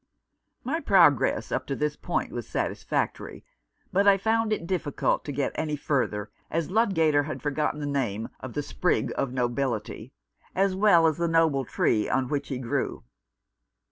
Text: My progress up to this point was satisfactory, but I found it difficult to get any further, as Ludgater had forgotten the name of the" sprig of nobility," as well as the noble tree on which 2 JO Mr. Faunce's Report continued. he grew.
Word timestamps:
My 0.63 0.79
progress 0.79 1.51
up 1.51 1.67
to 1.67 1.75
this 1.75 1.95
point 1.95 2.31
was 2.31 2.47
satisfactory, 2.49 3.45
but 3.93 4.07
I 4.07 4.17
found 4.17 4.51
it 4.51 4.65
difficult 4.65 5.23
to 5.25 5.31
get 5.31 5.51
any 5.53 5.75
further, 5.75 6.31
as 6.49 6.71
Ludgater 6.71 7.25
had 7.25 7.39
forgotten 7.39 7.79
the 7.79 7.85
name 7.85 8.29
of 8.39 8.53
the" 8.53 8.63
sprig 8.73 9.13
of 9.15 9.31
nobility," 9.31 10.11
as 10.55 10.75
well 10.75 11.05
as 11.05 11.17
the 11.17 11.27
noble 11.27 11.65
tree 11.65 12.09
on 12.09 12.29
which 12.29 12.47
2 12.47 12.55
JO 12.55 12.57
Mr. 12.57 12.61
Faunce's 12.63 12.65
Report 12.65 12.79
continued. 12.81 12.93
he 12.99 13.01
grew. 13.01 13.03